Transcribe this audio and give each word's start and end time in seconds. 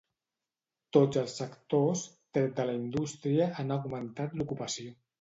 Tots 0.97 1.19
els 1.21 1.35
sectors, 1.41 2.03
tret 2.39 2.57
de 2.63 2.67
la 2.73 2.77
indústria, 2.81 3.53
han 3.63 3.81
augmentat 3.81 4.39
l'ocupació. 4.43 5.01